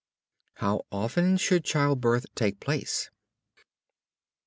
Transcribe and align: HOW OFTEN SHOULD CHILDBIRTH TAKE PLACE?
HOW 0.55 0.81
OFTEN 0.91 1.37
SHOULD 1.37 1.63
CHILDBIRTH 1.63 2.25
TAKE 2.33 2.59
PLACE? 2.59 3.11